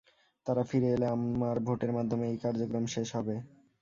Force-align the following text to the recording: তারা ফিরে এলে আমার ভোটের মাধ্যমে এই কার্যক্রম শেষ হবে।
তারা 0.45 0.63
ফিরে 0.69 0.89
এলে 0.95 1.07
আমার 1.15 1.55
ভোটের 1.67 1.91
মাধ্যমে 1.97 2.25
এই 2.29 2.37
কার্যক্রম 2.43 2.83
শেষ 2.93 3.07
হবে। 3.17 3.35